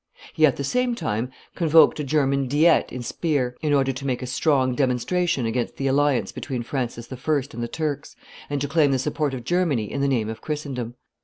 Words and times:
He 0.33 0.47
at 0.47 0.55
the 0.55 0.63
same 0.63 0.95
time 0.95 1.29
convoked 1.53 1.99
a 1.99 2.03
German 2.03 2.47
diet 2.47 2.91
at 2.91 3.03
Spires 3.03 3.55
in 3.61 3.71
order 3.71 3.91
to 3.93 4.05
make 4.07 4.23
a 4.23 4.25
strong 4.25 4.73
demonstration 4.73 5.45
against 5.45 5.75
the 5.77 5.85
alliance 5.85 6.31
between 6.31 6.63
Francis 6.63 7.07
I. 7.13 7.21
and 7.53 7.61
the 7.61 7.67
Turks, 7.67 8.15
and 8.49 8.59
to 8.61 8.67
claim 8.67 8.89
the 8.93 8.97
support 8.97 9.35
of 9.35 9.43
Germany 9.43 9.91
in 9.91 10.01
the 10.01 10.07
name 10.07 10.27
of 10.27 10.41
Christendom. 10.41 10.95